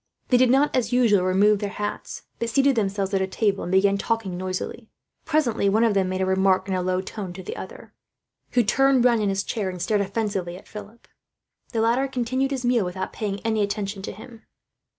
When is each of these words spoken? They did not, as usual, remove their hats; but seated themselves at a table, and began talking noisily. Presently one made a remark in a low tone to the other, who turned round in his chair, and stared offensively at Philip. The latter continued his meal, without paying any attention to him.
They 0.29 0.37
did 0.37 0.49
not, 0.49 0.75
as 0.75 0.91
usual, 0.91 1.21
remove 1.25 1.59
their 1.59 1.69
hats; 1.69 2.23
but 2.39 2.49
seated 2.49 2.75
themselves 2.75 3.13
at 3.13 3.21
a 3.21 3.27
table, 3.27 3.61
and 3.61 3.71
began 3.71 3.99
talking 3.99 4.35
noisily. 4.35 4.89
Presently 5.25 5.69
one 5.69 5.83
made 6.09 6.21
a 6.21 6.25
remark 6.25 6.67
in 6.67 6.73
a 6.73 6.81
low 6.81 7.01
tone 7.01 7.33
to 7.33 7.43
the 7.43 7.55
other, 7.55 7.93
who 8.53 8.63
turned 8.63 9.05
round 9.05 9.21
in 9.21 9.29
his 9.29 9.43
chair, 9.43 9.69
and 9.69 9.79
stared 9.79 10.01
offensively 10.01 10.57
at 10.57 10.67
Philip. 10.67 11.07
The 11.71 11.81
latter 11.81 12.07
continued 12.07 12.49
his 12.49 12.65
meal, 12.65 12.83
without 12.83 13.13
paying 13.13 13.41
any 13.41 13.61
attention 13.61 14.01
to 14.01 14.11
him. 14.11 14.41